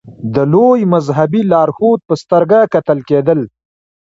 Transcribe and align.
د 0.35 0.35
لوی 0.53 0.81
مذهبي 0.93 1.41
لارښود 1.51 1.99
په 2.07 2.13
سترګه 2.23 2.57
کتل 2.73 2.99
کېدل. 3.09 3.39